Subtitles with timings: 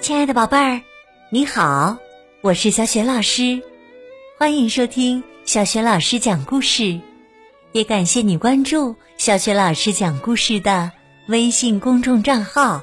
[0.00, 0.80] 亲爱的宝贝儿，
[1.28, 1.98] 你好，
[2.40, 3.60] 我是小雪老师，
[4.38, 6.98] 欢迎收听小雪老师讲故事，
[7.72, 10.90] 也感谢你关注小雪老师讲故事的
[11.28, 12.82] 微信公众账号。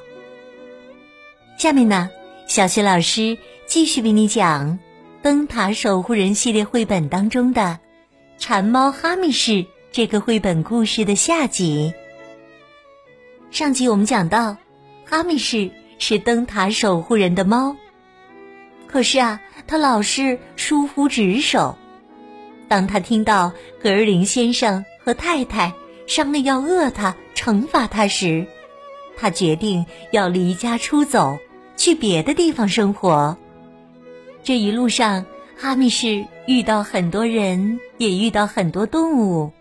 [1.57, 2.07] 下面呢，
[2.46, 4.74] 小雪老师继续为你讲
[5.24, 7.79] 《灯塔守护人》系列绘本当中的
[8.42, 9.52] 《馋猫哈密士》
[9.92, 11.92] 这个绘本故事的下集。
[13.50, 14.56] 上集我们讲到，
[15.04, 15.71] 哈密士。
[16.00, 17.75] 是灯塔守护人的猫，
[18.88, 21.78] 可是啊，它老是疏忽职守。
[22.68, 23.51] 当他听到
[23.82, 25.74] 格尔林先生和太太
[26.05, 28.46] 商量要饿他、惩罚他时，
[29.15, 31.38] 他决定要离家出走，
[31.75, 33.38] 去别的地方生活。
[34.44, 35.25] 这一路上，
[35.58, 39.52] 哈密士遇到很多人，也遇到很多动物，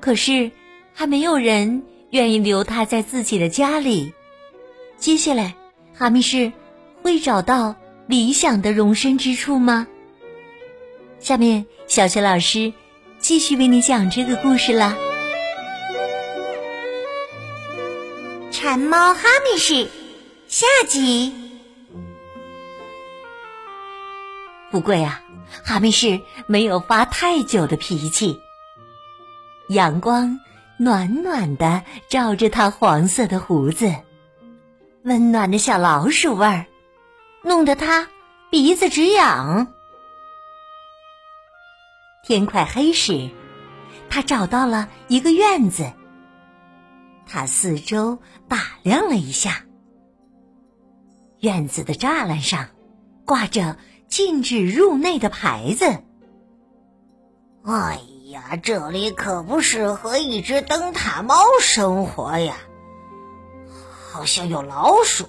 [0.00, 0.50] 可是
[0.92, 4.12] 还没有人愿意留他在自己的家里。
[4.98, 5.54] 接下来。
[5.96, 6.52] 哈密士
[7.02, 7.76] 会找到
[8.08, 9.86] 理想的容身之处吗？
[11.20, 12.72] 下面，小学老师
[13.18, 14.96] 继续为你讲这个故事啦。
[18.50, 19.88] 馋猫哈密士
[20.48, 21.32] 下集。
[24.70, 25.22] 不过呀，
[25.64, 28.40] 哈密士没有发太久的脾气。
[29.68, 30.38] 阳光
[30.76, 33.94] 暖暖的照着他黄色的胡子。
[35.04, 36.64] 温暖的小老鼠味儿，
[37.42, 38.08] 弄得他
[38.50, 39.66] 鼻子直痒。
[42.26, 43.28] 天快黑时，
[44.08, 45.92] 他找到了一个院子。
[47.26, 49.66] 他四周打量了一下，
[51.40, 52.68] 院子的栅栏上
[53.26, 53.76] 挂着
[54.08, 55.84] 禁止入内的牌子。
[57.62, 62.56] 哎呀，这里可不适合一只灯塔猫生活呀！
[64.14, 65.28] 好像有老鼠，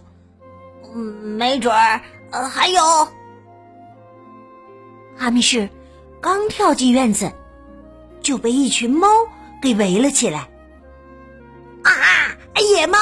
[0.94, 1.02] 嗯
[1.39, 2.83] 没准儿呃还有。
[5.17, 5.67] 哈密士
[6.21, 7.33] 刚跳进院子，
[8.21, 9.08] 就被一群猫
[9.60, 10.48] 给围了起来。
[11.82, 11.92] 啊，
[12.61, 12.99] 野猫！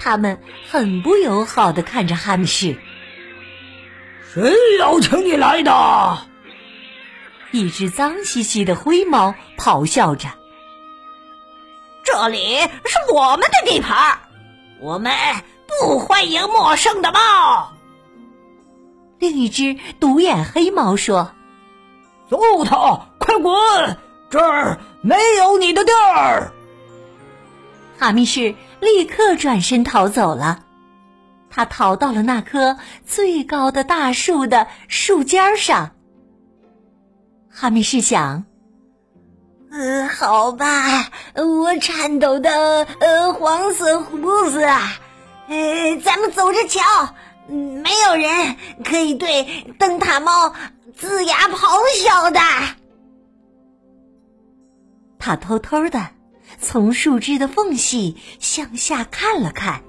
[0.00, 2.76] 他们很不友好的看着哈密士。
[4.34, 6.18] 谁邀请你来的？
[7.52, 10.28] 一只脏兮兮的灰猫咆哮着。
[12.22, 14.16] 这里是我们的地盘，
[14.78, 15.12] 我们
[15.66, 17.72] 不欢迎陌生的猫。
[19.18, 21.32] 另一只独眼黑猫说
[22.30, 23.98] ：“揍他，快滚！
[24.30, 26.52] 这儿没有你的地儿。”
[27.98, 30.62] 哈密士立刻转身逃走了。
[31.50, 35.90] 他逃到了那棵最高的大树的树尖上。
[37.50, 38.44] 哈密士想。
[39.74, 45.00] 呃，好吧，我颤抖的呃黄色胡子啊，
[45.48, 47.14] 呃，咱们走着瞧，
[47.48, 50.52] 没有人可以对灯塔猫
[51.00, 52.40] 龇牙咆哮的。
[55.18, 56.08] 他偷偷的
[56.60, 59.82] 从树枝的缝隙向下看了看，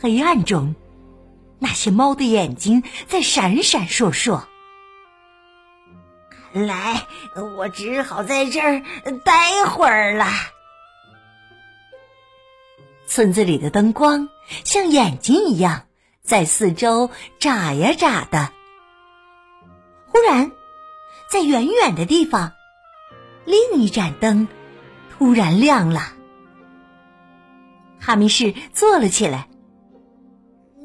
[0.00, 0.76] 黑暗中，
[1.58, 4.44] 那些猫的眼睛在闪闪烁烁。
[6.52, 7.06] 来，
[7.56, 8.82] 我只好在这儿
[9.24, 10.26] 待会儿了。
[13.06, 14.28] 村子里的灯光
[14.64, 15.86] 像眼睛一样
[16.22, 18.52] 在四周眨呀眨的。
[20.06, 20.50] 忽然，
[21.30, 22.52] 在远远的地方，
[23.44, 24.48] 另一盏灯
[25.12, 26.14] 突然亮了。
[28.00, 29.48] 哈密士坐了起来。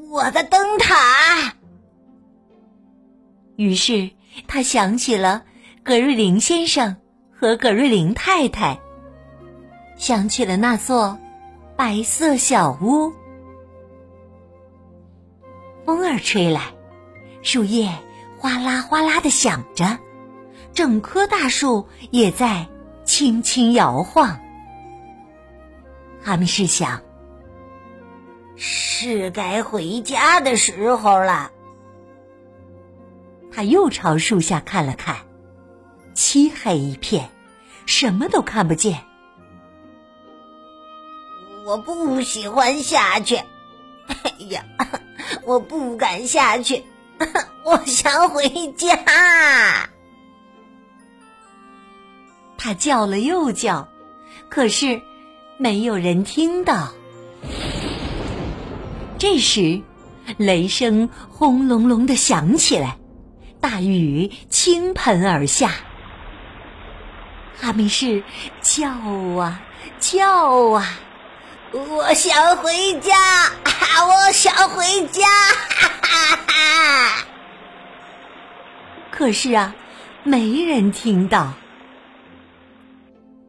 [0.10, 1.56] 我的灯塔。
[3.56, 4.12] 于是
[4.48, 5.44] 他想起了。
[5.88, 6.96] 葛瑞林先生
[7.32, 8.80] 和葛瑞林太太
[9.98, 11.20] 想起了那座
[11.78, 13.14] 白色小屋。
[15.86, 16.74] 风儿吹来，
[17.44, 17.94] 树叶
[18.40, 20.00] 哗啦哗啦的响着，
[20.74, 22.68] 整棵大树也在
[23.04, 24.40] 轻轻摇晃。
[26.24, 27.00] 哈密士想：
[28.56, 31.52] 是该回家的时候了。
[33.52, 35.18] 他又朝树下看了看。
[36.16, 37.30] 漆黑一片，
[37.86, 38.98] 什么都看不见。
[41.66, 43.36] 我不喜欢下去。
[44.08, 44.64] 哎呀，
[45.46, 46.84] 我不敢下去。
[47.64, 48.98] 我想回家。
[52.58, 53.88] 他叫了又叫，
[54.50, 55.02] 可是
[55.58, 56.94] 没有人听到。
[59.18, 59.82] 这时，
[60.38, 62.98] 雷声轰隆隆的响起来，
[63.60, 65.72] 大雨倾盆而下。
[67.66, 68.24] 哈密士
[68.62, 69.60] 叫啊
[70.00, 71.00] 叫啊，
[71.72, 73.12] 我想回家，
[74.06, 75.24] 我想回家。
[79.10, 79.74] 可是啊，
[80.24, 81.54] 没人听到。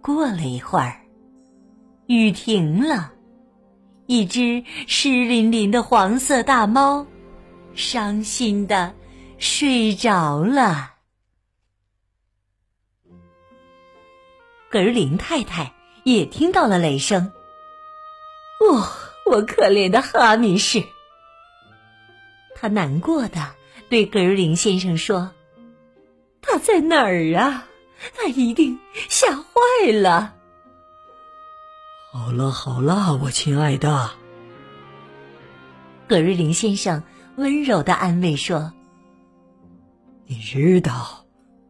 [0.01, 0.99] 过了一会儿，
[2.07, 3.11] 雨停了，
[4.07, 7.07] 一只湿淋淋的黄色大猫，
[7.75, 8.95] 伤心的
[9.37, 10.96] 睡着了。
[14.71, 15.73] 格林太太
[16.05, 17.33] 也听到了雷声。
[18.61, 18.89] 哦，
[19.27, 20.83] 我可怜的哈密士！
[22.55, 23.55] 他难过的
[23.89, 25.31] 对格林先生说
[26.41, 27.67] ：“他在哪儿啊？
[28.15, 28.79] 他一定
[29.09, 30.35] 吓坏了。”
[32.11, 34.11] 好了好了，我亲爱的，
[36.09, 37.03] 格瑞林先生
[37.37, 38.73] 温柔的安慰说
[40.25, 41.26] ：“你知道，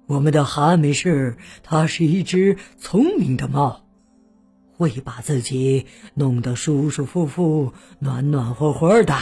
[0.06, 3.82] 我们的哈密士，它是一只聪明的猫。”
[4.78, 9.16] 会把自己弄得舒舒服服、暖暖和和的，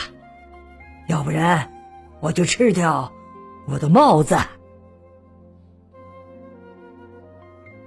[1.06, 1.72] 要不然
[2.18, 3.12] 我就吃掉
[3.68, 4.36] 我的帽子。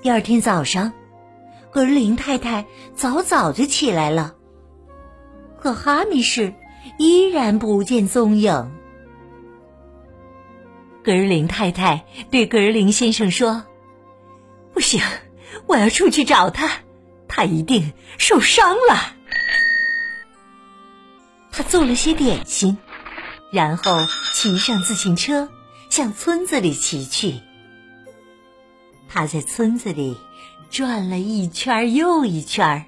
[0.01, 0.93] 第二天早上，
[1.69, 2.65] 格林太太
[2.95, 4.35] 早早就起来了，
[5.59, 6.53] 可哈密士
[6.97, 8.76] 依然不见踪影。
[11.07, 13.63] 格林太太对格林先生说
[14.75, 15.01] ：“不行，
[15.65, 16.69] 我要出去找他。”
[17.29, 19.15] 他一定受伤了。
[21.49, 22.77] 他做了些点心，
[23.53, 25.47] 然后骑上自行车
[25.89, 27.35] 向村子里骑去。
[29.07, 30.17] 他在村子里
[30.69, 32.85] 转了一圈又一圈，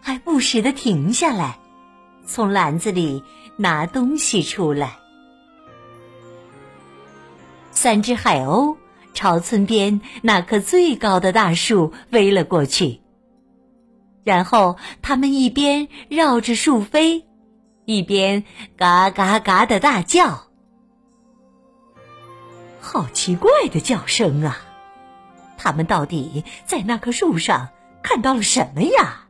[0.00, 1.58] 还不时的停下来，
[2.26, 3.22] 从篮子里
[3.58, 5.01] 拿东西出来。
[7.72, 8.76] 三只海鸥
[9.12, 13.00] 朝村边那棵最高的大树飞了过去。
[14.22, 17.26] 然后，他们一边绕着树飞，
[17.86, 18.44] 一边
[18.76, 20.44] 嘎嘎嘎的大叫。
[22.80, 24.58] 好奇怪的叫声啊！
[25.56, 27.68] 他们到底在那棵树上
[28.02, 29.26] 看到了什么呀？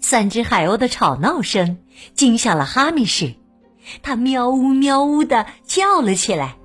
[0.00, 1.78] 三只海鸥的吵闹声
[2.14, 3.34] 惊吓了哈密士，
[4.02, 6.56] 它喵呜喵呜的叫了起来。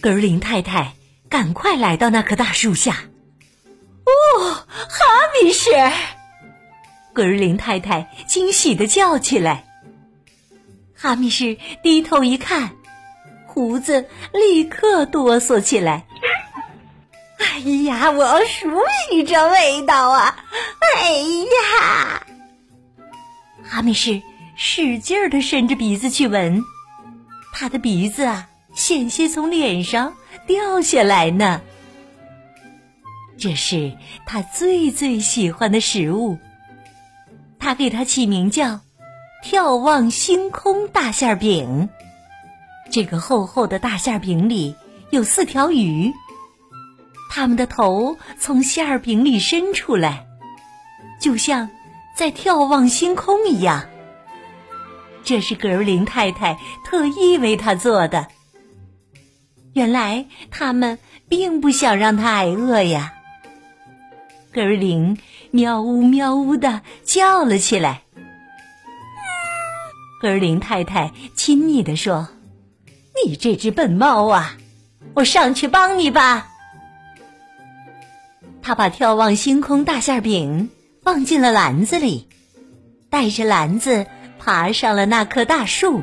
[0.00, 0.94] 格林太太。
[1.30, 2.92] 赶快来到那棵大树下！
[4.04, 5.04] 哦，哈
[5.42, 5.70] 密士！
[7.12, 9.64] 格林太太惊喜的叫起来。
[10.94, 12.76] 哈密士低头一看，
[13.48, 16.06] 胡子立刻哆嗦起来。
[17.38, 18.70] 哎呀，我要熟
[19.10, 20.36] 悉这味道啊！
[20.94, 22.23] 哎呀！
[23.64, 24.22] 哈密士
[24.56, 26.62] 使劲儿的伸着鼻子去闻，
[27.52, 30.14] 他的鼻子啊，险些从脸上。
[30.46, 31.62] 掉下来呢。
[33.38, 33.96] 这是
[34.26, 36.38] 他最最喜欢的食物。
[37.58, 38.80] 他给它起名叫
[39.42, 41.88] “眺望星空大馅饼”。
[42.92, 44.76] 这个厚厚的大馅饼里
[45.10, 46.12] 有四条鱼，
[47.30, 50.26] 它们的头从馅饼里伸出来，
[51.18, 51.70] 就像
[52.14, 53.84] 在眺望星空一样。
[55.24, 58.28] 这是格林太太特意为他做的。
[59.72, 63.14] 原来他们并不想让他挨饿呀。
[64.52, 65.18] 格林
[65.50, 68.02] 喵呜喵呜的叫了起来。
[70.20, 72.28] 格林太太亲昵的说
[73.26, 74.56] ：“你这只笨猫啊，
[75.14, 76.48] 我上去帮你吧。”
[78.62, 80.70] 他把眺望星空大馅饼
[81.04, 82.28] 放进了篮子里，
[83.10, 84.06] 带着篮子
[84.38, 86.02] 爬上了那棵大树。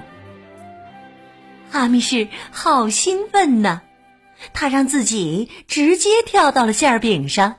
[1.71, 3.81] 哈密士好兴奋呢，
[4.53, 7.55] 他让自己直接跳到了馅饼上，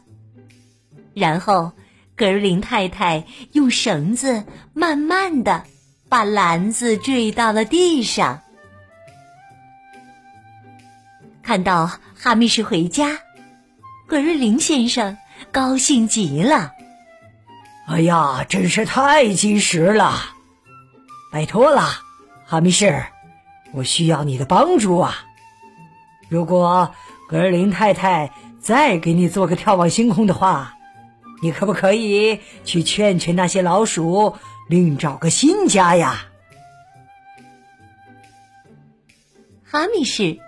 [1.15, 1.73] 然后
[2.15, 5.65] 格林太太用绳子慢慢的
[6.09, 8.41] 把篮子坠到了地上。
[11.43, 13.19] 看到哈密士回家，
[14.07, 15.19] 格瑞林先生
[15.51, 16.71] 高兴极了。
[17.87, 20.15] 哎呀，真是太及时了！
[21.31, 21.83] 拜托了，
[22.47, 23.05] 哈密士。
[23.73, 25.25] 我需要你的帮助啊！
[26.29, 26.95] 如果
[27.29, 30.75] 格林太太再给你做个眺望星空的话，
[31.43, 34.37] 你可不可以去劝劝那些老鼠，
[34.69, 36.27] 另找个新家呀？
[39.65, 40.39] 哈密士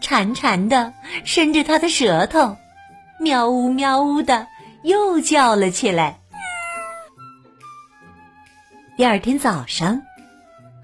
[0.00, 0.92] 馋馋的
[1.24, 2.56] 伸着他的舌头，
[3.18, 4.46] 喵呜喵呜的
[4.82, 6.19] 又叫了起来。
[9.00, 10.02] 第二天早上。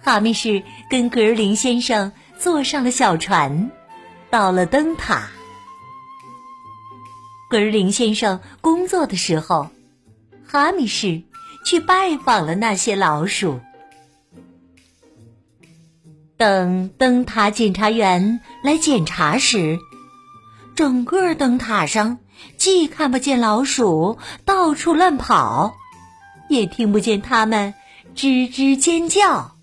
[0.02, 3.70] 哈密士跟格林先生坐上了小船，
[4.30, 5.28] 到了灯塔。
[7.50, 9.68] 格林先生工作的时候，
[10.46, 11.24] 哈密士
[11.66, 13.60] 去拜访了那些老鼠。
[16.38, 19.78] 等灯塔检查员来检查时，
[20.74, 22.16] 整个灯塔上
[22.56, 25.76] 既看不见老鼠到处乱跑，
[26.48, 27.74] 也听不见它们
[28.16, 29.54] 吱吱尖叫。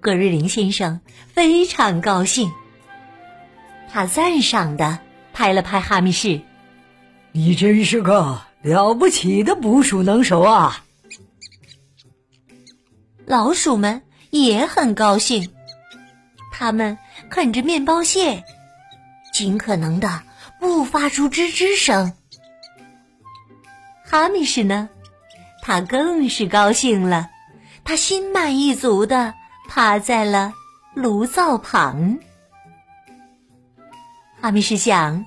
[0.00, 1.00] 葛瑞林先生
[1.34, 2.50] 非常高兴，
[3.92, 5.00] 他赞赏的
[5.32, 6.40] 拍了拍哈密士
[7.32, 10.84] ：“你真是个了不起的捕鼠能手啊！”
[13.26, 14.02] 老鼠们。
[14.30, 15.50] 也很高兴，
[16.52, 16.98] 他们
[17.30, 18.44] 啃着面包屑，
[19.32, 20.24] 尽可能的
[20.60, 22.12] 不发出吱吱声。
[24.04, 24.90] 哈密士呢，
[25.66, 27.28] 他更是高兴了，
[27.82, 29.34] 他心满意足的
[29.68, 30.52] 趴在了
[30.94, 32.18] 炉灶旁。
[34.40, 35.26] 哈密士想：“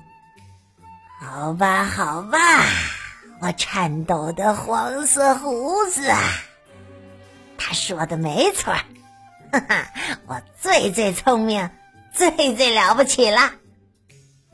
[1.19, 2.37] 好吧，好吧，
[3.41, 6.09] 我颤抖的黄色胡子。”
[7.59, 8.73] 他说的没错，
[9.51, 9.91] 哈哈，
[10.25, 11.69] 我最最聪明，
[12.13, 13.51] 最最了不起了，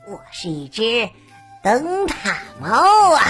[0.08, 1.08] 我是一只
[1.62, 3.22] 灯塔猫啊！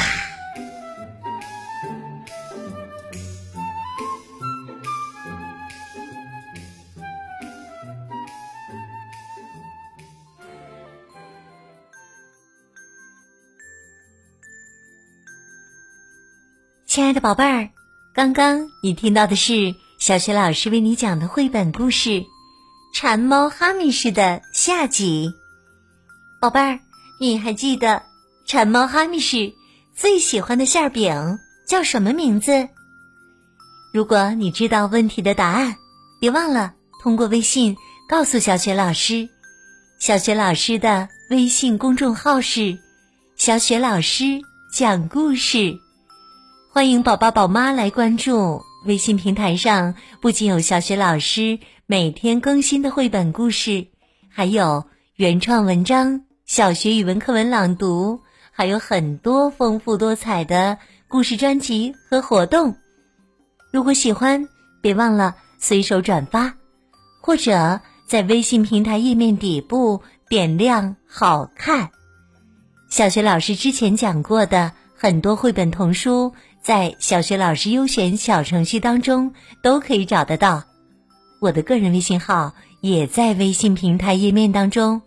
[16.97, 17.69] 亲爱的宝贝儿。
[18.15, 22.09] 刚刚你听到的是小学老师为你讲的绘本故事
[22.95, 25.31] 《馋猫哈密士》的下集。
[26.41, 26.81] 宝贝儿，
[27.21, 28.03] 你还记得
[28.47, 29.53] 馋猫哈密士
[29.95, 31.39] 最喜欢的馅饼
[31.69, 32.67] 叫什么名字？
[33.93, 35.77] 如果你知道问题的答案，
[36.19, 36.73] 别忘了
[37.03, 37.77] 通过微信
[38.09, 39.29] 告诉小雪老师。
[40.01, 42.79] 小雪老师的微信公众号是
[43.37, 44.41] “小雪老师
[44.73, 45.79] 讲故事”。
[46.77, 53.87] 欢迎宝宝宝妈来关注微信平台上，不仅有小学老师每天更新的绘本故事，
[54.29, 58.21] 还有原创文章、小学语文课文朗读，
[58.53, 60.77] 还有很多丰富多彩的
[61.09, 62.77] 故事专辑和活动。
[63.73, 64.47] 如果喜欢，
[64.83, 66.53] 别忘了随手转发，
[67.23, 71.89] 或者在微信平台页面底部点亮“好看”。
[72.91, 76.33] 小学老师之前讲过的很多绘本童书。
[76.63, 80.65] 在小学老师优选小程序当中都可以找得到，
[81.41, 85.01] 我的个人微信号也在微信平台页面当中。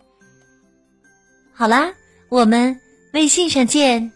[1.52, 1.92] 好啦，
[2.30, 2.80] 我们
[3.12, 4.10] 微信上见。